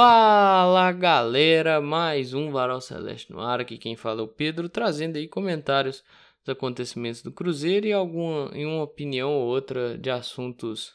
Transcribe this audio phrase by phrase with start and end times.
[0.00, 5.16] Fala galera, mais um Varal Celeste no ar, aqui quem fala é o Pedro, trazendo
[5.16, 6.04] aí comentários
[6.38, 10.92] dos acontecimentos do Cruzeiro e alguma e uma opinião ou outra de assuntos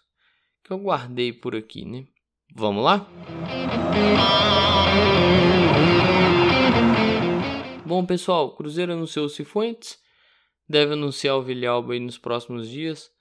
[0.64, 2.06] que eu guardei por aqui, né?
[2.56, 3.06] Vamos lá?
[7.86, 10.00] Bom pessoal, Cruzeiro anunciou o Cifuentes,
[10.66, 13.12] deve anunciar o Vilhalba aí nos próximos dias.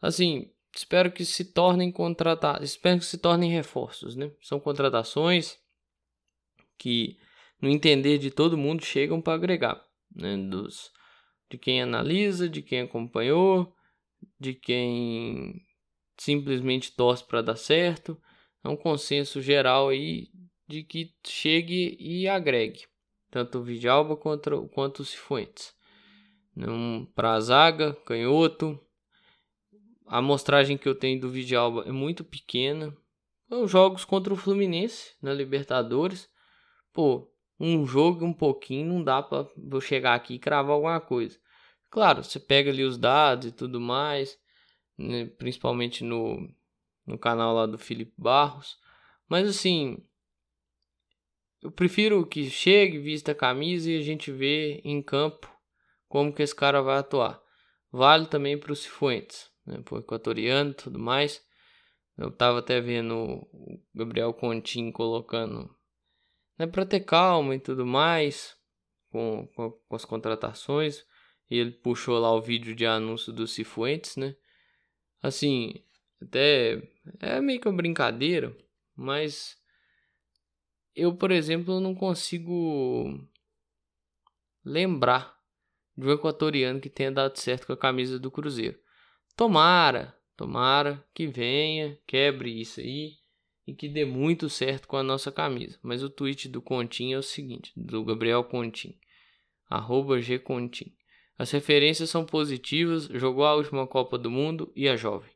[0.00, 4.30] Assim, espero que se tornem contratar, espero que se tornem reforços, né?
[4.40, 5.58] São contratações
[6.78, 7.18] que
[7.60, 9.84] no entender de todo mundo chegam para agregar,
[10.14, 10.36] né?
[10.36, 10.90] Dos
[11.50, 13.74] de quem analisa, de quem acompanhou,
[14.38, 15.66] de quem
[16.16, 18.16] simplesmente torce para dar certo.
[18.62, 20.28] É um consenso geral aí
[20.68, 22.84] de que chegue e agregue
[23.30, 25.72] tanto o Vidalba quanto, quanto o Cifuentes.
[27.14, 28.78] Para a zaga, canhoto,
[30.10, 32.92] a amostragem que eu tenho do Vidalba é muito pequena.
[33.48, 36.28] Os jogos contra o Fluminense na Libertadores,
[36.92, 41.38] pô, um jogo um pouquinho não dá para eu chegar aqui e cravar alguma coisa.
[41.88, 44.36] Claro, você pega ali os dados e tudo mais,
[44.98, 46.52] né, principalmente no,
[47.06, 48.76] no canal lá do Felipe Barros,
[49.28, 49.96] mas assim,
[51.62, 55.48] eu prefiro que chegue, vista a camisa e a gente vê em campo
[56.08, 57.40] como que esse cara vai atuar.
[57.92, 61.44] Vale também para os Cifuentes né, pro equatoriano e tudo mais.
[62.16, 63.14] Eu tava até vendo
[63.52, 65.74] o Gabriel Contin colocando
[66.58, 68.56] né, para ter calma e tudo mais
[69.10, 71.04] com, com, com, as contratações.
[71.50, 74.36] E ele puxou lá o vídeo de anúncio do Cifuentes, né?
[75.22, 75.84] Assim,
[76.22, 76.80] até
[77.18, 78.56] é meio que uma brincadeira,
[78.94, 79.58] mas
[80.94, 83.18] eu, por exemplo, não consigo
[84.64, 85.36] lembrar
[85.96, 88.78] de um equatoriano que tenha dado certo com a camisa do Cruzeiro.
[89.40, 93.12] Tomara, tomara que venha, quebre isso aí
[93.66, 95.78] e que dê muito certo com a nossa camisa.
[95.82, 98.98] Mas o tweet do Contim é o seguinte, do Gabriel Contim,
[99.66, 100.94] arroba gcontim.
[101.38, 105.32] As referências são positivas, jogou a última Copa do Mundo e é jovem.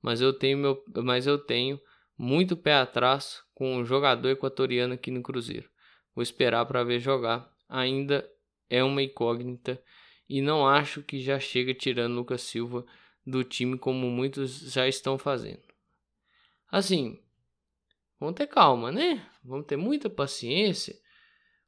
[0.00, 1.78] Mas eu tenho, meu, mas eu tenho
[2.16, 5.68] muito pé atrás com o jogador equatoriano aqui no Cruzeiro.
[6.14, 7.52] Vou esperar para ver jogar.
[7.68, 8.26] Ainda
[8.70, 9.78] é uma incógnita
[10.26, 12.86] e não acho que já chega tirando Lucas Silva
[13.26, 15.62] do time como muitos já estão fazendo.
[16.70, 17.20] Assim,
[18.20, 19.26] vamos ter calma, né?
[19.42, 20.96] Vamos ter muita paciência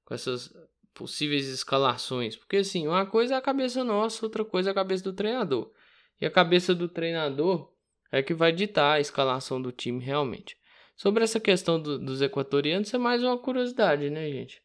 [0.04, 0.52] com essas
[0.94, 5.04] possíveis escalações, porque assim, uma coisa é a cabeça nossa, outra coisa é a cabeça
[5.04, 5.72] do treinador.
[6.20, 7.72] E a cabeça do treinador
[8.10, 10.56] é que vai ditar a escalação do time realmente.
[10.96, 14.60] Sobre essa questão do, dos equatorianos, é mais uma curiosidade, né, gente?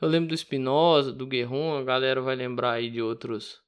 [0.00, 3.62] Eu lembro do Espinosa, do Guerron, a galera vai lembrar aí de outros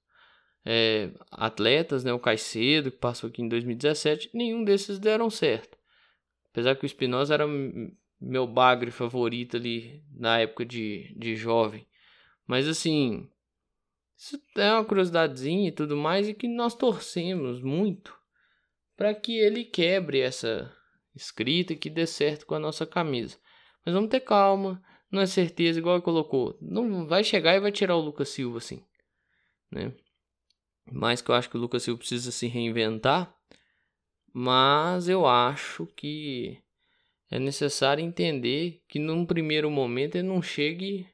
[0.65, 2.12] é, atletas, né?
[2.12, 5.78] O Caicedo, que passou aqui em 2017, nenhum desses deram certo.
[6.50, 7.47] Apesar que o Espinosa era
[8.21, 11.87] meu bagre favorito ali na época de, de jovem.
[12.47, 13.28] Mas assim,
[14.16, 18.15] isso é uma curiosidadezinha e tudo mais, e que nós torcemos muito
[18.97, 20.70] para que ele quebre essa
[21.15, 23.38] escrita e que dê certo com a nossa camisa.
[23.84, 26.59] Mas vamos ter calma, não é certeza, igual ele colocou.
[26.60, 28.84] Não vai chegar e vai tirar o Lucas Silva assim,
[29.70, 29.94] né?
[30.90, 33.34] Mais que eu acho que o Lucas Silva precisa se reinventar,
[34.32, 36.58] mas eu acho que
[37.30, 41.06] é necessário entender que num primeiro momento ele não chegue,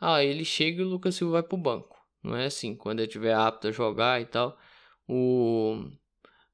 [0.00, 1.96] ah, ele chega e o Lucas Silva vai pro banco.
[2.22, 4.58] Não é assim, quando ele estiver apto a jogar e tal.
[5.08, 5.84] O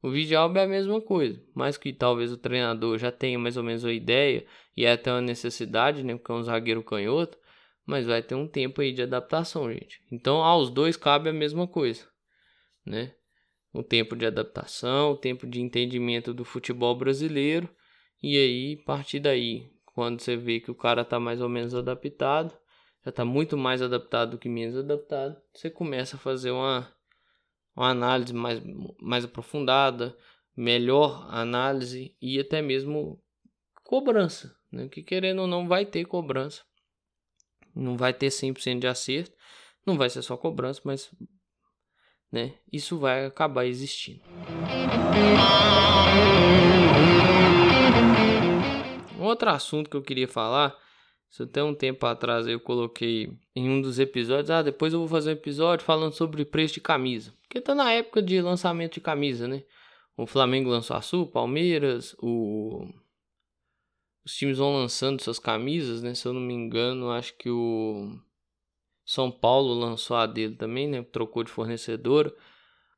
[0.00, 3.64] o Vidalba é a mesma coisa, mas que talvez o treinador já tenha mais ou
[3.64, 4.46] menos a ideia
[4.76, 7.36] e é até uma necessidade, né, porque é um zagueiro canhoto,
[7.84, 10.00] mas vai ter um tempo aí de adaptação, gente.
[10.12, 12.06] Então, aos dois cabe a mesma coisa
[12.88, 13.14] né?
[13.72, 17.68] O tempo de adaptação, o tempo de entendimento do futebol brasileiro.
[18.22, 22.56] E aí, partir daí, quando você vê que o cara tá mais ou menos adaptado,
[23.04, 26.92] já tá muito mais adaptado do que menos adaptado, você começa a fazer uma,
[27.76, 28.60] uma análise mais,
[29.00, 30.16] mais aprofundada,
[30.56, 33.22] melhor análise e até mesmo
[33.84, 34.88] cobrança, né?
[34.88, 36.62] Que querendo ou não vai ter cobrança.
[37.74, 39.36] Não vai ter 100% de acerto,
[39.86, 41.10] não vai ser só cobrança, mas
[42.30, 42.54] né?
[42.72, 44.20] Isso vai acabar existindo.
[49.18, 50.76] Outro assunto que eu queria falar,
[51.30, 55.08] isso até um tempo atrás eu coloquei em um dos episódios, ah, depois eu vou
[55.08, 59.00] fazer um episódio falando sobre preço de camisa, porque tá na época de lançamento de
[59.00, 59.64] camisa, né?
[60.16, 62.88] O Flamengo lançou a Sul, Palmeiras, o
[64.24, 66.14] os times vão lançando suas camisas, né?
[66.14, 68.18] Se eu não me engano, acho que o
[69.08, 71.02] são Paulo lançou a dele também, né?
[71.02, 72.30] Trocou de fornecedora.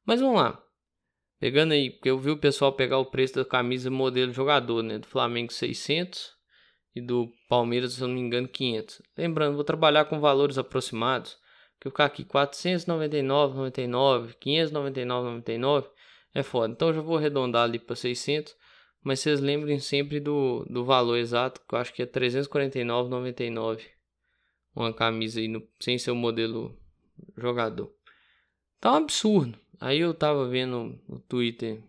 [0.04, 0.60] Mas vamos lá.
[1.38, 4.98] Pegando aí, porque eu vi o pessoal pegar o preço da camisa modelo jogador, né?
[4.98, 6.32] Do Flamengo 600
[6.96, 9.00] e do Palmeiras, se eu não me engano, 500.
[9.16, 11.38] Lembrando, vou trabalhar com valores aproximados,
[11.80, 15.86] que eu ficar aqui 499,99, 599,99
[16.34, 16.72] é foda.
[16.72, 18.56] Então eu já vou arredondar ali para 600,
[19.00, 23.99] mas vocês lembrem sempre do, do valor exato, que eu acho que é 349,99
[24.74, 26.78] uma camisa aí no, sem ser o modelo
[27.36, 27.94] jogador.
[28.80, 29.58] Tá um absurdo.
[29.80, 31.82] Aí eu tava vendo no Twitter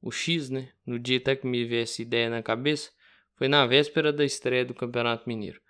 [0.00, 0.72] o X, né?
[0.84, 2.90] No dia até que me veio essa ideia na cabeça.
[3.36, 5.60] Foi na véspera da estreia do Campeonato Mineiro.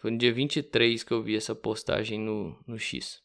[0.00, 3.22] Foi no dia 23 que eu vi essa postagem no, no X.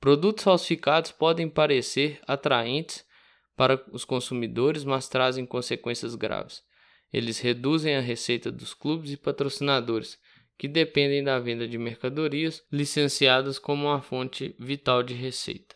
[0.00, 3.06] Produtos falsificados podem parecer atraentes
[3.54, 6.64] para os consumidores, mas trazem consequências graves.
[7.12, 10.18] Eles reduzem a receita dos clubes e patrocinadores,
[10.62, 15.74] que dependem da venda de mercadorias licenciadas como uma fonte vital de receita.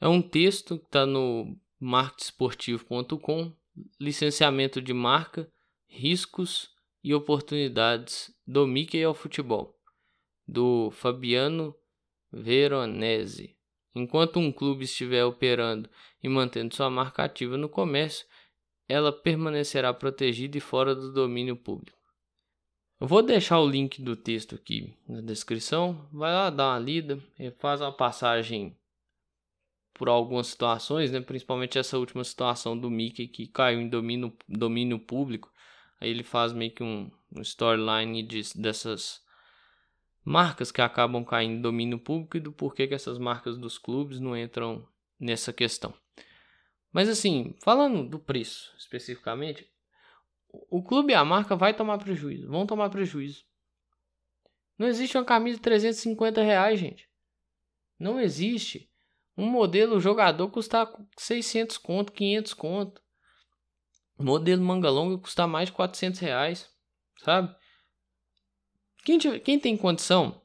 [0.00, 3.52] É um texto que está no marketesportivo.com,
[4.00, 5.50] licenciamento de marca,
[5.88, 6.70] riscos
[7.02, 9.76] e oportunidades do Mickey ao futebol,
[10.46, 11.74] do Fabiano
[12.30, 13.56] Veronese.
[13.92, 15.90] Enquanto um clube estiver operando
[16.22, 18.24] e mantendo sua marca ativa no comércio,
[18.88, 22.01] ela permanecerá protegida e fora do domínio público.
[23.02, 26.08] Eu vou deixar o link do texto aqui na descrição.
[26.12, 27.18] Vai lá dar uma lida,
[27.58, 28.78] faz uma passagem
[29.92, 31.20] por algumas situações, né?
[31.20, 35.52] principalmente essa última situação do Mickey que caiu em domínio, domínio público.
[36.00, 39.20] Aí ele faz meio que um, um storyline de, dessas
[40.24, 44.20] marcas que acabam caindo em domínio público e do porquê que essas marcas dos clubes
[44.20, 44.86] não entram
[45.18, 45.92] nessa questão.
[46.92, 49.71] Mas assim, falando do preço especificamente,
[50.52, 53.44] o clube e a marca vai tomar prejuízo, vão tomar prejuízo.
[54.78, 57.08] Não existe uma camisa de 350 reais, gente.
[57.98, 58.90] Não existe.
[59.36, 63.02] Um modelo jogador custar 600 conto, 500 conto.
[64.18, 66.70] Modelo manga longa custar mais de 400 reais,
[67.18, 67.54] sabe?
[69.04, 70.42] Quem, tiver, quem tem condição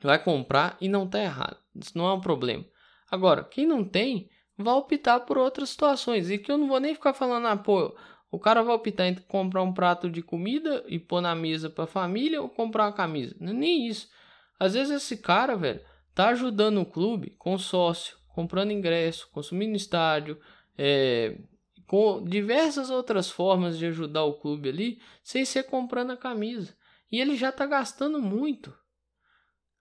[0.00, 1.58] vai comprar e não tá errado.
[1.74, 2.64] Isso não é um problema.
[3.10, 6.30] Agora, quem não tem, vai optar por outras situações.
[6.30, 7.96] E que eu não vou nem ficar falando, ah, pô,
[8.30, 11.84] o cara vai optar entre comprar um prato de comida e pôr na mesa para
[11.84, 13.36] a família ou comprar uma camisa.
[13.40, 14.08] É nem isso.
[14.58, 15.80] Às vezes esse cara, velho,
[16.14, 20.40] tá ajudando o clube com sócio, comprando ingresso, consumindo estádio,
[20.76, 21.38] é,
[21.86, 26.76] com diversas outras formas de ajudar o clube ali, sem ser comprando a camisa.
[27.10, 28.76] E ele já tá gastando muito.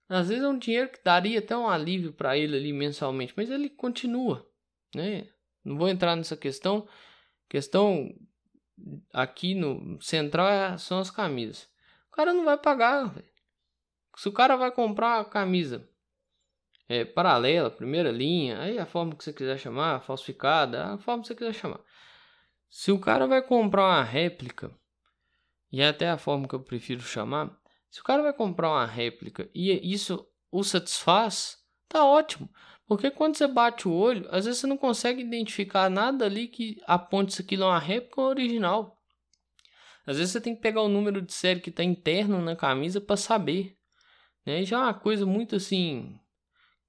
[0.08, 3.50] Às vezes é um dinheiro que daria até um alívio para ele ali mensalmente, mas
[3.50, 4.46] ele continua,
[4.94, 5.28] né?
[5.64, 6.88] Não vou entrar nessa questão.
[7.50, 8.14] Questão
[9.14, 11.70] aqui no central é, são as camisas.
[12.12, 13.32] O cara não vai pagar, véio.
[14.16, 15.88] Se o cara vai comprar a camisa
[16.88, 21.28] é, paralela, primeira linha, aí a forma que você quiser chamar, falsificada, a forma que
[21.28, 21.80] você quiser chamar.
[22.70, 24.72] Se o cara vai comprar uma réplica,
[25.72, 27.56] e é até a forma que eu prefiro chamar,
[27.90, 31.58] se o cara vai comprar uma réplica e isso o satisfaz,
[31.88, 32.50] tá ótimo.
[32.88, 36.78] Porque quando você bate o olho, às vezes você não consegue identificar nada ali que
[36.86, 38.98] aponte se aquilo é uma réplica ou original.
[40.06, 43.00] Às vezes você tem que pegar o número de série que está interno na camisa
[43.00, 43.78] para saber.
[44.46, 44.64] Né?
[44.66, 46.20] Já é uma coisa muito assim.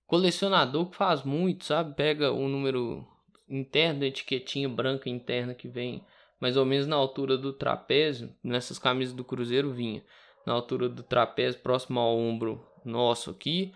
[0.05, 1.95] Colecionador que faz muito, sabe?
[1.95, 3.07] Pega o número
[3.49, 6.05] interno etiquetinha branca interna que vem
[6.41, 8.35] mais ou menos na altura do trapézio.
[8.43, 10.05] Nessas camisas do Cruzeiro vinha
[10.45, 13.73] na altura do trapézio, próximo ao ombro nosso aqui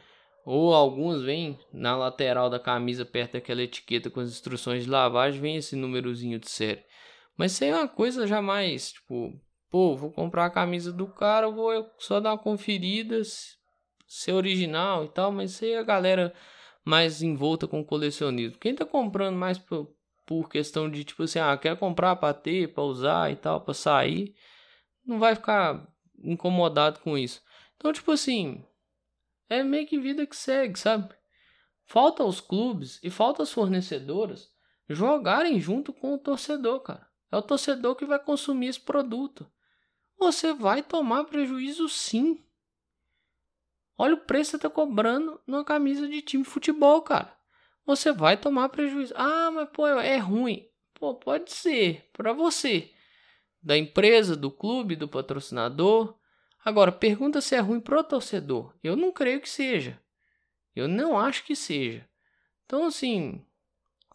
[0.50, 5.38] ou alguns vêm na lateral da camisa perto daquela etiqueta com as instruções de lavagem,
[5.38, 6.82] vem esse númerozinho de série.
[7.36, 9.38] Mas aí é uma coisa jamais, tipo,
[9.70, 13.20] pô, vou comprar a camisa do cara, vou só dar uma conferida,
[14.06, 16.32] ser original e tal, mas isso aí é a galera
[16.82, 18.56] mais envolta com colecionismo.
[18.56, 22.72] Quem tá comprando mais por, por questão de, tipo assim, ah, quer comprar pra ter,
[22.72, 24.34] pra usar e tal, pra sair,
[25.04, 25.86] não vai ficar
[26.24, 27.42] incomodado com isso.
[27.76, 28.64] Então, tipo assim,
[29.48, 31.14] é meio que vida que segue, sabe?
[31.84, 34.52] Falta aos clubes e falta às fornecedoras
[34.88, 37.06] jogarem junto com o torcedor, cara.
[37.30, 39.50] É o torcedor que vai consumir esse produto.
[40.18, 42.42] Você vai tomar prejuízo sim.
[43.96, 47.36] Olha o preço que você tá cobrando numa camisa de time de futebol, cara.
[47.84, 49.12] Você vai tomar prejuízo.
[49.16, 50.68] Ah, mas pô, é ruim.
[50.94, 52.92] Pô, pode ser para você.
[53.62, 56.17] Da empresa, do clube, do patrocinador.
[56.68, 58.74] Agora, pergunta se é ruim pro torcedor.
[58.84, 59.98] Eu não creio que seja.
[60.76, 62.06] Eu não acho que seja.
[62.66, 63.42] Então, assim,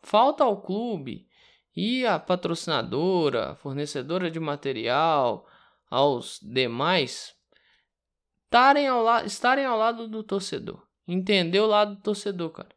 [0.03, 1.27] falta ao clube
[1.75, 5.50] e a patrocinadora, fornecedora de material,
[5.89, 7.36] aos demais
[8.45, 10.79] estarem ao, la estarem ao lado do torcedor.
[11.07, 12.69] Entender o lado do torcedor, cara.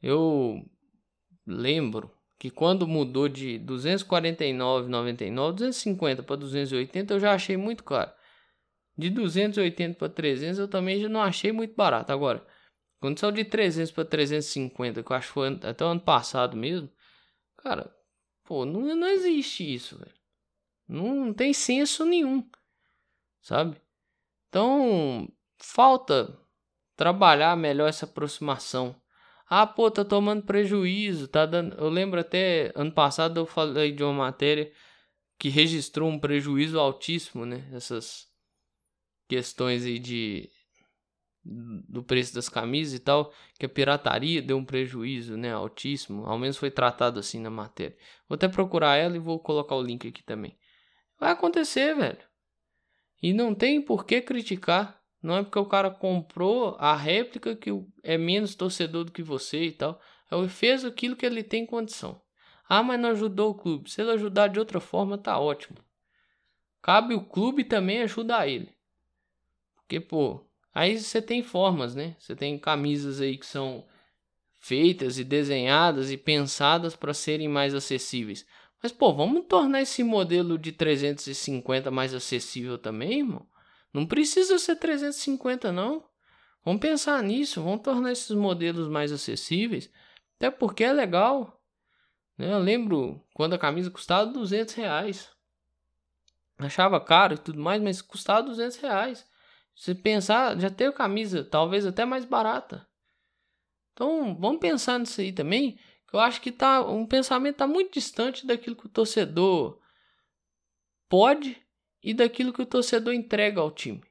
[0.00, 0.64] Eu
[1.46, 8.10] lembro que quando mudou de 249,99, 250 para 280 eu já achei muito caro.
[8.96, 12.12] De 280 para 300 eu também já não achei muito barato.
[12.12, 12.46] Agora,
[13.00, 16.56] quando saiu de 300 para 350, que eu acho que foi até o ano passado
[16.56, 16.90] mesmo,
[17.56, 17.94] cara,
[18.44, 20.14] pô, não, não existe isso, velho.
[20.88, 22.48] Não, não tem senso nenhum,
[23.40, 23.80] sabe?
[24.48, 26.38] Então, falta
[26.96, 28.94] trabalhar melhor essa aproximação
[29.46, 31.76] ah, pô, tá tomando prejuízo, tá dando.
[31.76, 34.72] Eu lembro até ano passado eu falei de uma matéria
[35.38, 37.68] que registrou um prejuízo altíssimo, né?
[37.72, 38.26] Essas
[39.34, 40.48] questões aí de
[41.44, 46.38] do preço das camisas e tal, que a pirataria deu um prejuízo, né, altíssimo, ao
[46.38, 47.94] menos foi tratado assim na matéria.
[48.26, 50.56] Vou até procurar ela e vou colocar o link aqui também.
[51.20, 52.24] Vai acontecer, velho.
[53.22, 54.98] E não tem por que criticar.
[55.22, 57.70] Não é porque o cara comprou a réplica que
[58.02, 60.00] é menos torcedor do que você e tal.
[60.32, 62.20] Ele fez aquilo que ele tem condição.
[62.66, 63.90] Ah, mas não ajudou o clube.
[63.90, 65.76] Se ele ajudar de outra forma, tá ótimo.
[66.82, 68.74] Cabe o clube também ajudar ele.
[69.86, 72.16] Porque, pô, aí você tem formas, né?
[72.18, 73.86] Você tem camisas aí que são
[74.58, 78.46] feitas e desenhadas e pensadas para serem mais acessíveis.
[78.82, 83.46] Mas, pô, vamos tornar esse modelo de 350 mais acessível também, irmão?
[83.92, 86.04] Não precisa ser 350 não.
[86.64, 89.90] Vamos pensar nisso, vamos tornar esses modelos mais acessíveis,
[90.36, 91.62] até porque é legal.
[92.38, 92.52] Né?
[92.52, 95.30] Eu lembro quando a camisa custava 200 reais.
[96.58, 99.26] Achava caro e tudo mais, mas custava 200 reais.
[99.74, 102.86] Se pensar, já tem camisa talvez até mais barata.
[103.92, 105.78] Então vamos pensar nisso aí também.
[106.08, 109.80] Que eu acho que tá um pensamento tá muito distante daquilo que o torcedor
[111.08, 111.60] pode
[112.02, 114.02] e daquilo que o torcedor entrega ao time.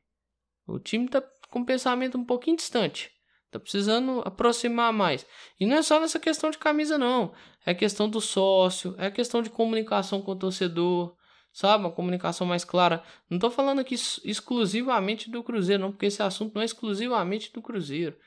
[0.66, 3.12] O time está com um pensamento um pouquinho distante.
[3.52, 5.26] Tá precisando aproximar mais.
[5.60, 7.34] E não é só nessa questão de camisa, não.
[7.64, 11.16] É questão do sócio, é questão de comunicação com o torcedor,
[11.54, 11.84] sabe?
[11.84, 13.04] Uma comunicação mais clara.
[13.30, 17.62] Não tô falando aqui exclusivamente do Cruzeiro, não, porque esse assunto não é exclusivamente do
[17.62, 18.18] Cruzeiro.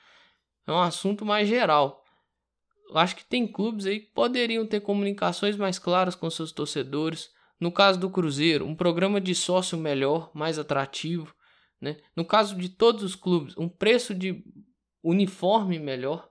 [0.67, 2.05] É um assunto mais geral.
[2.89, 7.31] Eu acho que tem clubes aí que poderiam ter comunicações mais claras com seus torcedores,
[7.59, 11.35] no caso do Cruzeiro, um programa de sócio melhor, mais atrativo.
[11.81, 11.97] Né?
[12.15, 14.45] No caso de todos os clubes, um preço de
[15.03, 16.31] uniforme melhor.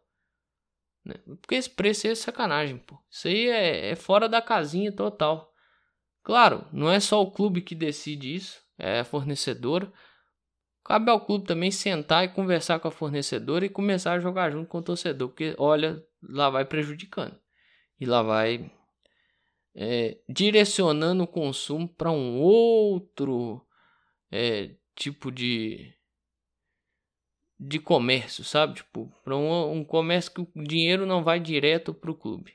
[1.04, 1.16] Né?
[1.42, 2.98] Porque esse preço aí é sacanagem, pô.
[3.10, 5.54] Isso aí é, é fora da casinha total.
[6.25, 9.94] Claro, não é só o clube que decide isso, é a fornecedora.
[10.84, 14.67] Cabe ao clube também sentar e conversar com a fornecedora e começar a jogar junto
[14.67, 17.39] com o torcedor, porque olha, lá vai prejudicando.
[18.00, 18.72] E lá vai
[19.75, 23.63] é, direcionando o consumo para um outro
[24.32, 25.94] é, tipo de
[27.60, 28.75] de comércio, sabe?
[28.75, 32.53] Tipo, para um, um, comércio que o dinheiro não vai direto para o clube.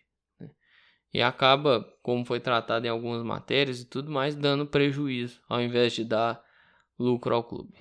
[1.12, 5.92] E acaba, como foi tratado em algumas matérias e tudo mais, dando prejuízo ao invés
[5.92, 6.40] de dar
[6.98, 7.74] lucro ao clube.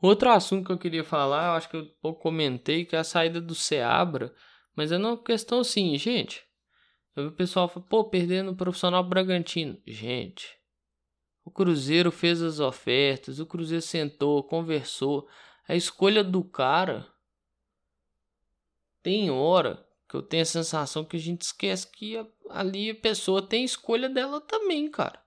[0.00, 3.04] Outro assunto que eu queria falar, eu acho que eu pouco comentei, que é a
[3.04, 4.34] saída do Seabra,
[4.74, 6.42] mas é uma questão assim, gente.
[7.14, 9.78] Eu vi o pessoal falar, pô, perdendo o profissional Bragantino.
[9.86, 10.48] Gente,
[11.44, 15.28] o Cruzeiro fez as ofertas, o Cruzeiro sentou, conversou.
[15.68, 17.06] A escolha do cara
[19.02, 22.16] tem hora que eu tenho a sensação que a gente esquece que
[22.50, 25.22] ali a pessoa tem escolha dela também, cara.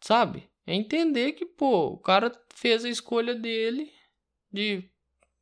[0.00, 0.48] Sabe?
[0.66, 3.92] É entender que, pô, o cara fez a escolha dele
[4.52, 4.88] de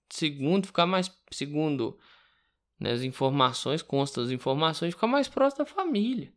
[0.08, 1.99] segundo, ficar mais segundo
[2.78, 6.32] né, as informações, consta as informações, ficar mais próximo da família.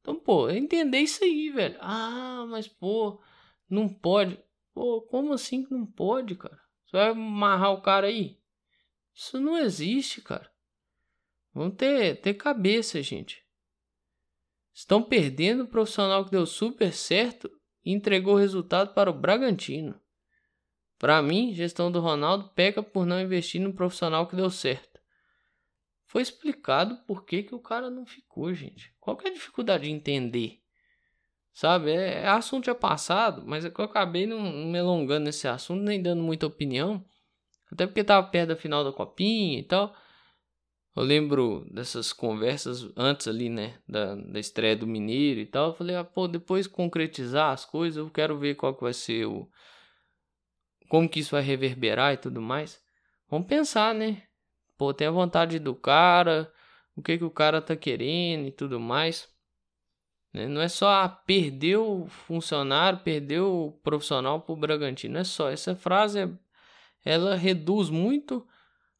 [0.00, 1.76] Então, pô, é entender isso aí, velho.
[1.80, 3.20] Ah, mas pô,
[3.68, 4.38] não pode.
[4.72, 6.60] Pô, como assim que não pode, cara?
[6.86, 8.39] Você vai amarrar o cara aí?
[9.14, 10.50] Isso não existe, cara.
[11.52, 13.44] Vamos ter, ter cabeça, gente.
[14.72, 17.50] Estão perdendo o profissional que deu super certo
[17.84, 20.00] e entregou o resultado para o Bragantino.
[20.98, 25.00] Para mim, gestão do Ronaldo peca por não investir no profissional que deu certo.
[26.06, 28.94] Foi explicado por que, que o cara não ficou, gente.
[29.00, 30.60] Qual que é a dificuldade de entender?
[31.52, 35.26] Sabe, é, é assunto já passado, mas é que eu acabei não, não me alongando
[35.26, 37.04] nesse assunto, nem dando muita opinião.
[37.72, 39.94] Até porque tava perto da final da copinha e tal.
[40.96, 45.68] Eu lembro dessas conversas antes ali, né, da, da estreia do Mineiro e tal.
[45.68, 49.26] Eu falei, ah, pô, depois concretizar as coisas, eu quero ver qual que vai ser
[49.26, 49.48] o.
[50.88, 52.82] Como que isso vai reverberar e tudo mais.
[53.28, 54.24] Vamos pensar, né?
[54.76, 56.52] Pô, tem a vontade do cara,
[56.96, 59.28] o que que o cara tá querendo e tudo mais.
[60.32, 60.48] Né?
[60.48, 65.14] Não é só ah, perder o funcionário, perder o profissional pro Bragantino.
[65.14, 65.48] Não é só.
[65.48, 66.28] Essa frase,
[67.04, 68.46] ela reduz muito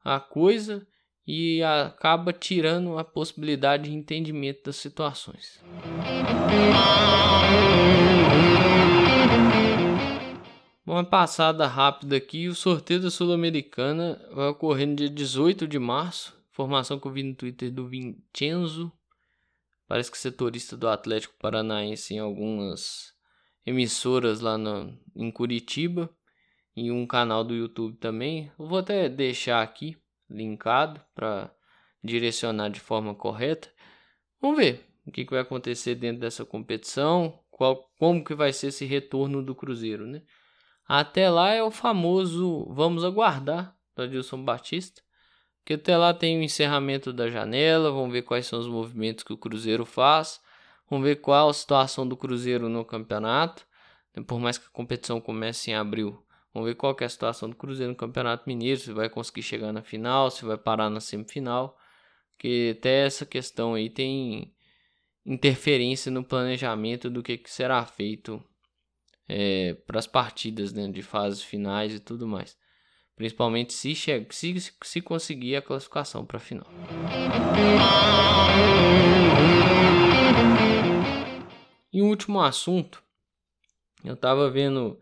[0.05, 0.87] a coisa
[1.27, 5.63] e acaba tirando a possibilidade de entendimento das situações.
[10.85, 16.37] Uma passada rápida aqui, o sorteio da Sul-Americana vai ocorrer no dia 18 de março.
[16.51, 18.91] Informação que eu vi no Twitter do Vincenzo,
[19.87, 23.13] parece que setorista do Atlético Paranaense em algumas
[23.65, 26.11] emissoras lá no, em Curitiba
[26.77, 28.51] e um canal do YouTube também.
[28.59, 29.97] Eu vou até deixar aqui
[30.29, 31.51] linkado para
[32.03, 33.69] direcionar de forma correta.
[34.41, 38.69] Vamos ver o que, que vai acontecer dentro dessa competição, qual, como que vai ser
[38.69, 40.23] esse retorno do Cruzeiro, né?
[40.87, 45.03] Até lá é o famoso vamos aguardar do Adilson Batista,
[45.65, 49.33] que até lá tem o encerramento da janela, vamos ver quais são os movimentos que
[49.33, 50.41] o Cruzeiro faz,
[50.89, 53.67] vamos ver qual a situação do Cruzeiro no campeonato,
[54.27, 57.57] por mais que a competição comece em abril, Vamos ver qual é a situação do
[57.57, 61.79] Cruzeiro no Campeonato Mineiro, se vai conseguir chegar na final, se vai parar na semifinal.
[62.33, 64.53] Porque até essa questão aí tem
[65.25, 68.43] interferência no planejamento do que, que será feito
[69.29, 72.59] é, para as partidas né, de fases finais e tudo mais.
[73.15, 76.67] Principalmente se, se, se conseguir a classificação para a final.
[81.93, 83.03] E um último assunto,
[84.03, 84.99] eu estava vendo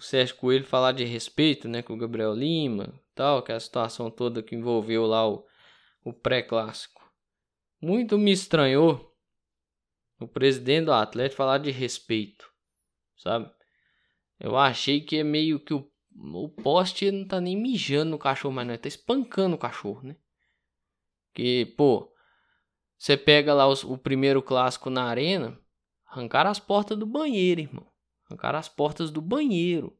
[0.00, 3.60] o Sérgio Coelho falar de respeito, né, com o Gabriel Lima, tal, que é a
[3.60, 5.46] situação toda que envolveu lá o,
[6.02, 7.02] o pré-clássico.
[7.82, 9.14] Muito me estranhou
[10.18, 12.50] o presidente do Atlético falar de respeito,
[13.14, 13.52] sabe?
[14.38, 18.54] Eu achei que é meio que o, o poste não tá nem mijando no cachorro,
[18.54, 20.16] mas não, ele tá espancando o cachorro, né?
[21.34, 22.10] Que, pô,
[22.96, 25.60] você pega lá os, o primeiro clássico na arena,
[26.06, 27.89] arrancaram as portas do banheiro, irmão.
[28.30, 29.96] Arrancaram as portas do banheiro.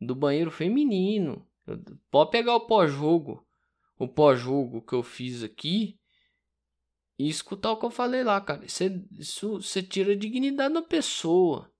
[0.00, 1.46] Do banheiro feminino.
[2.10, 3.46] Pode pegar o pós-jogo.
[3.96, 5.98] O pós-jogo que eu fiz aqui.
[7.16, 8.64] E escutar o que eu falei lá, cara.
[8.64, 11.70] Isso, é, isso você tira a dignidade da pessoa.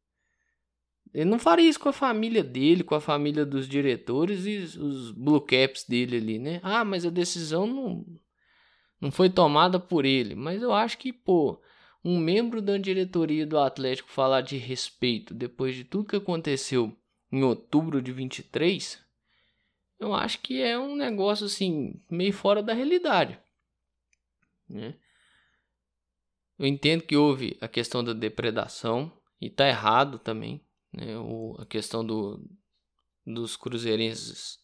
[1.12, 5.10] Ele não faria isso com a família dele, com a família dos diretores e os
[5.10, 6.60] blue caps dele ali, né?
[6.62, 8.06] Ah, mas a decisão não,
[9.00, 10.34] não foi tomada por ele.
[10.34, 11.60] Mas eu acho que, pô,
[12.06, 16.96] um membro da diretoria do Atlético falar de respeito depois de tudo que aconteceu
[17.32, 19.04] em outubro de 23,
[19.98, 23.36] eu acho que é um negócio assim meio fora da realidade,
[24.68, 24.94] né?
[26.56, 31.18] Eu entendo que houve a questão da depredação e tá errado também, né?
[31.18, 32.48] O, a questão do,
[33.26, 34.60] dos cruzeirenses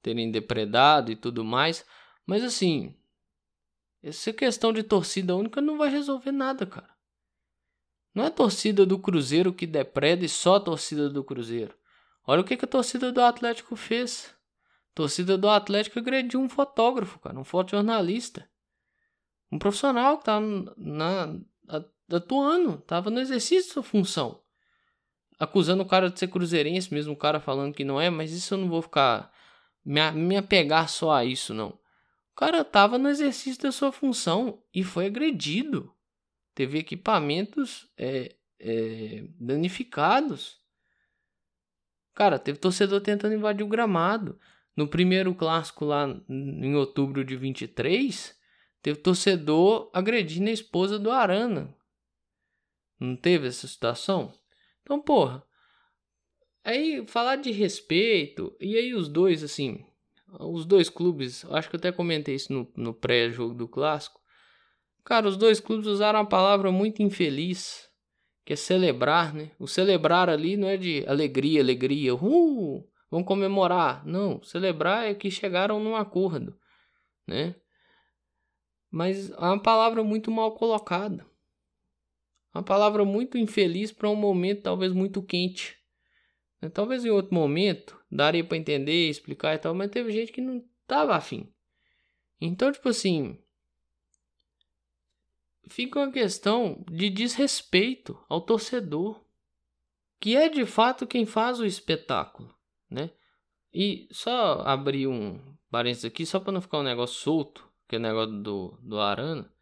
[0.00, 1.84] terem depredado e tudo mais,
[2.24, 2.94] mas assim,
[4.04, 6.94] essa questão de torcida única não vai resolver nada, cara.
[8.14, 11.74] Não é a torcida do Cruzeiro que depreda e só a torcida do Cruzeiro.
[12.26, 14.34] Olha o que, que a torcida do Atlético fez.
[14.92, 18.48] A torcida do Atlético agrediu um fotógrafo, cara, um fotojornalista.
[19.50, 21.34] Um profissional que tava na,
[22.12, 24.40] atuando, tava no exercício de sua função.
[25.38, 28.54] Acusando o cara de ser cruzeirense, mesmo o cara falando que não é, mas isso
[28.54, 29.32] eu não vou ficar
[29.84, 31.78] me, me apegar só a isso, não.
[32.34, 35.94] O cara estava no exercício da sua função e foi agredido.
[36.52, 40.60] Teve equipamentos é, é, danificados.
[42.12, 44.36] Cara, teve torcedor tentando invadir o gramado.
[44.76, 48.36] No primeiro clássico lá em outubro de 23,
[48.82, 51.72] teve torcedor agredindo a esposa do Arana.
[52.98, 54.32] Não teve essa situação?
[54.82, 55.44] Então, porra.
[56.64, 59.86] Aí falar de respeito, e aí os dois, assim,
[60.40, 64.20] os dois clubes, acho que eu até comentei isso no, no pré-jogo do clássico.
[65.04, 67.90] Cara, os dois clubes usaram uma palavra muito infeliz,
[68.44, 69.50] que é celebrar, né?
[69.58, 74.04] O celebrar ali não é de alegria, alegria, uh, vamos comemorar.
[74.06, 76.58] Não, celebrar é que chegaram num acordo,
[77.26, 77.54] né?
[78.90, 81.26] Mas é uma palavra muito mal colocada.
[82.54, 85.76] Uma palavra muito infeliz para um momento talvez muito quente.
[86.70, 90.64] Talvez em outro momento daria para entender, explicar e tal, mas teve gente que não
[90.86, 91.52] tava afim.
[92.40, 93.38] Então, tipo assim,
[95.68, 99.22] fica uma questão de desrespeito ao torcedor,
[100.20, 102.54] que é de fato quem faz o espetáculo,
[102.90, 103.10] né?
[103.72, 107.98] E só abrir um parênteses aqui, só para não ficar um negócio solto, que é
[107.98, 109.52] o negócio do, do Arana,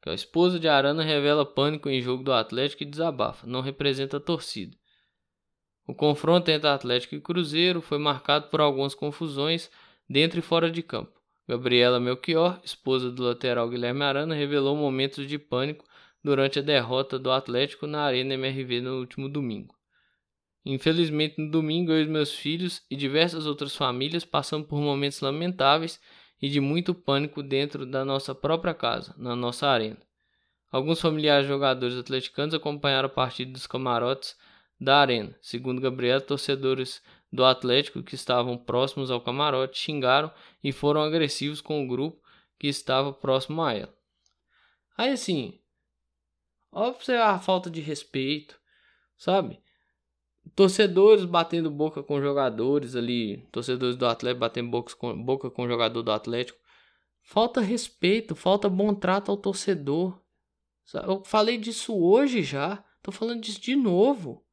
[0.00, 4.16] que a esposa de Arana revela pânico em jogo do Atlético e desabafa, não representa
[4.16, 4.76] a torcida.
[5.86, 9.70] O confronto entre Atlético e Cruzeiro foi marcado por algumas confusões
[10.08, 11.20] dentro e fora de campo.
[11.48, 15.84] Gabriela Melchior, esposa do lateral Guilherme Arana, revelou momentos de pânico
[16.22, 19.74] durante a derrota do Atlético na Arena MRV no último domingo.
[20.64, 26.00] Infelizmente, no domingo, eu e meus filhos e diversas outras famílias passamos por momentos lamentáveis
[26.40, 29.98] e de muito pânico dentro da nossa própria casa, na nossa arena.
[30.70, 34.36] Alguns familiares jogadores atleticanos acompanharam a partida dos camarotes
[34.82, 35.36] da arena.
[35.40, 40.30] Segundo Gabriel, torcedores do Atlético que estavam próximos ao camarote xingaram
[40.62, 42.20] e foram agressivos com o grupo
[42.58, 43.94] que estava próximo a ela.
[44.96, 45.60] Aí assim,
[46.70, 48.60] óbvio a falta de respeito,
[49.16, 49.60] sabe?
[50.54, 56.02] Torcedores batendo boca com jogadores ali, torcedores do Atlético batendo boca com, boca com jogador
[56.02, 56.58] do Atlético.
[57.22, 60.20] Falta respeito, falta bom trato ao torcedor.
[61.06, 64.44] Eu falei disso hoje já, tô falando disso de novo.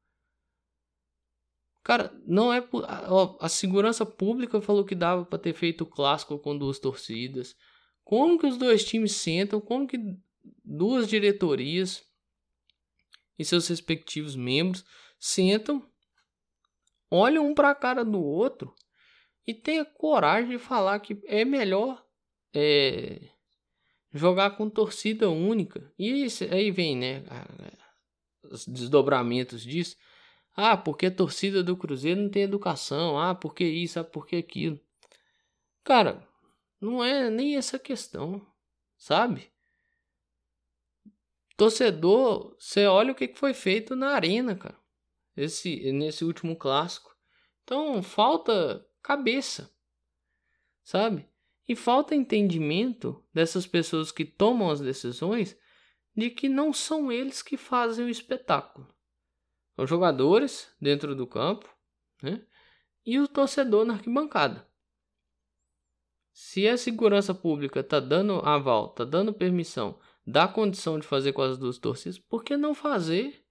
[1.90, 2.64] Cara, não é.
[3.08, 7.56] Ó, a segurança pública falou que dava para ter feito o clássico com duas torcidas.
[8.04, 9.60] Como que os dois times sentam?
[9.60, 9.98] Como que
[10.64, 12.04] duas diretorias
[13.40, 14.86] e seus respectivos membros
[15.20, 15.84] sentam,
[17.10, 18.72] olham um para a cara do outro
[19.48, 22.06] e tenha coragem de falar que é melhor
[22.54, 23.30] é,
[24.14, 25.92] jogar com torcida única.
[25.98, 27.24] E aí vem, né,
[28.44, 29.98] os desdobramentos disso.
[30.62, 33.18] Ah, porque a torcida do Cruzeiro não tem educação.
[33.18, 34.78] Ah, porque isso, ah, porque aquilo.
[35.86, 36.28] Cara,
[36.82, 38.46] não é nem essa questão,
[38.98, 39.50] sabe?
[41.56, 44.78] Torcedor, você olha o que foi feito na arena, cara.
[45.34, 47.16] Esse, nesse último clássico.
[47.64, 49.74] Então, falta cabeça,
[50.84, 51.26] sabe?
[51.70, 55.58] E falta entendimento dessas pessoas que tomam as decisões
[56.14, 58.94] de que não são eles que fazem o espetáculo
[59.80, 61.70] os jogadores dentro do campo
[62.22, 62.42] né?
[63.06, 64.68] e o torcedor na arquibancada.
[66.32, 71.42] Se a segurança pública está dando aval, está dando permissão, dá condição de fazer com
[71.42, 73.44] as duas torcidas, por que não fazer?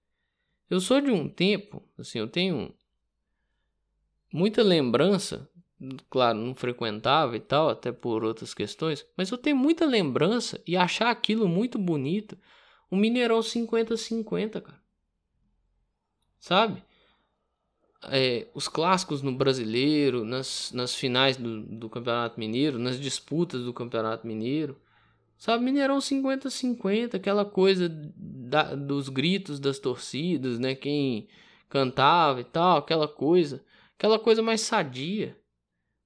[0.69, 2.73] Eu sou de um tempo, assim, eu tenho
[4.31, 5.49] muita lembrança,
[6.09, 10.77] claro, não frequentava e tal, até por outras questões, mas eu tenho muita lembrança e
[10.77, 12.37] achar aquilo muito bonito.
[12.89, 14.88] O Mineirão 50-50, cara
[16.39, 16.83] sabe?
[18.03, 23.73] É, os clássicos no brasileiro, nas, nas finais do, do Campeonato Mineiro, nas disputas do
[23.73, 24.79] Campeonato Mineiro,
[25.37, 25.65] sabe?
[25.65, 30.75] Mineirão 50-50, aquela coisa da, dos gritos das torcidas, né?
[30.75, 31.27] Quem
[31.67, 33.63] cantava e tal, aquela coisa,
[33.97, 35.37] aquela coisa mais sadia.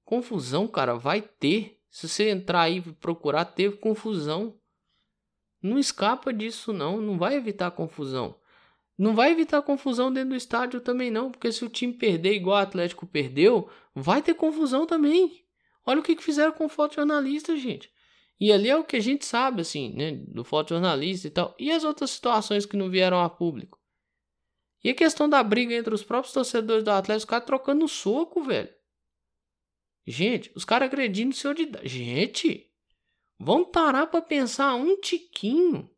[0.04, 1.80] Confusão, cara, vai ter.
[1.88, 4.58] Se você entrar aí e procurar, teve confusão.
[5.62, 7.00] Não escapa disso, não.
[7.00, 8.36] Não vai evitar confusão.
[8.96, 12.58] Não vai evitar confusão dentro do estádio também não, porque se o time perder igual
[12.58, 15.44] o Atlético perdeu, vai ter confusão também.
[15.84, 17.92] Olha o que, que fizeram com o fotojornalista, gente.
[18.40, 21.54] E ali é o que a gente sabe, assim, né, do fotojornalista e tal.
[21.58, 23.80] E as outras situações que não vieram a público?
[24.82, 28.42] E a questão da briga entre os próprios torcedores do Atlético, os caras trocando soco,
[28.42, 28.68] velho.
[30.06, 31.70] Gente, os caras agredindo o senhor de.
[31.84, 32.70] Gente,
[33.38, 35.90] vamos parar pra pensar um tiquinho.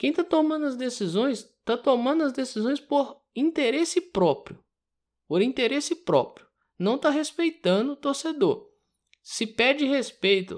[0.00, 4.58] Quem está tomando as decisões está tomando as decisões por interesse próprio.
[5.28, 6.46] Por interesse próprio.
[6.78, 8.66] Não está respeitando o torcedor.
[9.22, 10.56] Se pede respeito,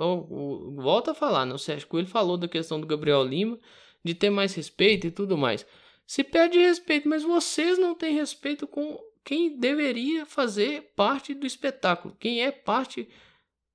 [0.77, 1.53] volta a falar, né?
[1.53, 3.59] o Sérgio Coelho falou da questão do Gabriel Lima,
[4.05, 5.67] de ter mais respeito e tudo mais.
[6.07, 12.17] Se pede respeito, mas vocês não têm respeito com quem deveria fazer parte do espetáculo,
[12.21, 13.09] quem é parte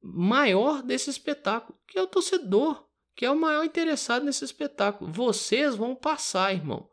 [0.01, 2.86] maior desse espetáculo, que é o torcedor
[3.17, 5.11] que é o maior interessado nesse espetáculo.
[5.11, 6.87] Vocês vão passar, irmão.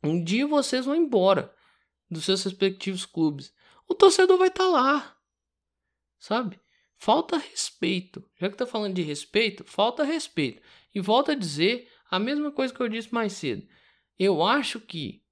[0.00, 1.52] Um dia vocês vão embora
[2.08, 3.52] dos seus respectivos clubes.
[3.88, 5.18] O torcedor vai estar tá lá.
[6.20, 6.60] Sabe?
[6.96, 8.24] Falta respeito.
[8.40, 10.62] Já que tá falando de respeito, falta respeito.
[10.94, 13.66] E volto a dizer a mesma coisa que eu disse mais cedo.
[14.16, 15.24] Eu acho que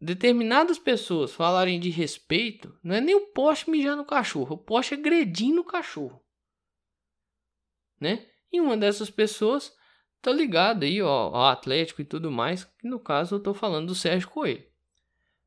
[0.00, 4.94] determinadas pessoas falarem de respeito, não é nem o poste mijar no cachorro, o poste
[4.94, 6.24] agredindo o cachorro
[8.00, 8.26] né?
[8.52, 9.72] E uma dessas pessoas
[10.22, 13.88] tá ligada aí ó, ao Atlético e tudo mais, que no caso eu tô falando
[13.88, 14.64] do Sérgio Coelho,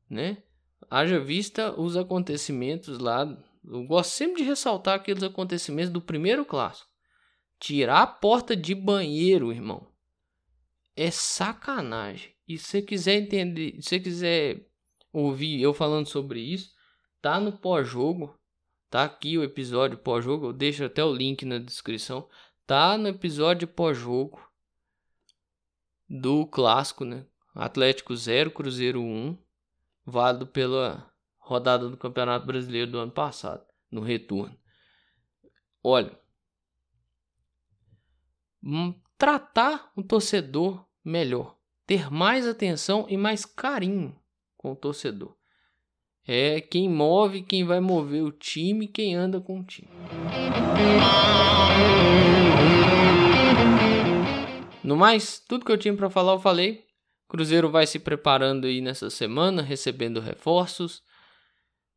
[0.08, 0.42] né?
[0.90, 3.26] Haja vista os acontecimentos lá,
[3.64, 6.90] eu gosto sempre de ressaltar aqueles acontecimentos do primeiro clássico.
[7.58, 9.88] Tirar a porta de banheiro, irmão,
[10.94, 12.34] é sacanagem.
[12.46, 14.68] E se você quiser entender, se você quiser
[15.12, 16.72] ouvir eu falando sobre isso,
[17.22, 18.38] tá no pós-jogo,
[18.94, 22.28] Tá aqui o episódio pós-jogo, eu deixo até o link na descrição.
[22.64, 24.40] Tá no episódio pós-jogo
[26.08, 27.26] do clássico, né?
[27.56, 29.36] Atlético 0, Cruzeiro 1,
[30.06, 34.56] válido pela rodada do Campeonato Brasileiro do ano passado, no retorno.
[35.82, 36.16] Olha,
[38.62, 44.16] hum, tratar o torcedor melhor, ter mais atenção e mais carinho
[44.56, 45.36] com o torcedor.
[46.26, 49.88] É quem move, quem vai mover o time, quem anda com o time.
[54.82, 56.84] No mais, tudo que eu tinha para falar eu falei.
[57.28, 61.02] Cruzeiro vai se preparando aí nessa semana, recebendo reforços.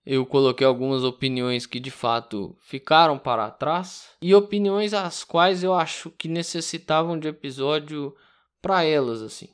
[0.06, 5.74] Eu coloquei algumas opiniões que de fato ficaram para trás e opiniões as quais eu
[5.74, 8.16] acho que necessitavam de episódio
[8.62, 9.50] para elas assim,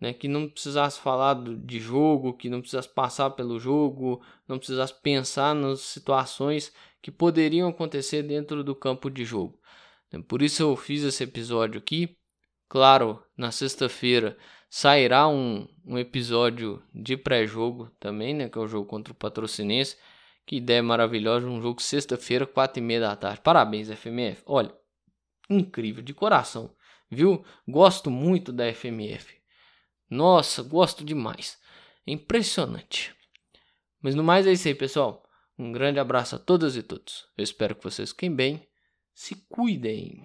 [0.00, 0.12] né?
[0.12, 5.54] Que não precisasse falar de jogo, que não precisasse passar pelo jogo, não precisasse pensar
[5.54, 9.58] nas situações que poderiam acontecer dentro do campo de jogo.
[10.26, 12.16] Por isso eu fiz esse episódio aqui.
[12.68, 14.36] Claro, na sexta-feira
[14.70, 18.48] sairá um, um episódio de pré-jogo também, né?
[18.48, 19.96] Que é o jogo contra o Patrocinense.
[20.46, 23.40] Que ideia maravilhosa, um jogo sexta-feira, quatro e meia da tarde.
[23.42, 24.42] Parabéns, FMF.
[24.46, 24.74] Olha,
[25.50, 26.74] incrível, de coração,
[27.10, 27.44] viu?
[27.66, 29.37] Gosto muito da FMF.
[30.10, 31.58] Nossa, gosto demais.
[32.06, 33.14] É impressionante.
[34.00, 35.24] Mas no mais é isso aí, pessoal.
[35.58, 37.26] Um grande abraço a todas e todos.
[37.36, 38.66] Eu espero que vocês fiquem bem.
[39.12, 40.24] Se cuidem.